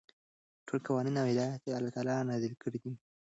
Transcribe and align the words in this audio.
ټول 0.65 0.79
قوانين 0.87 1.15
او 1.21 1.27
هدايات 1.31 1.61
يي 1.65 1.71
الله 1.77 1.91
تعالى 1.95 2.13
نازل 2.29 2.53
كړي 2.61 2.79
دي، 2.83 2.91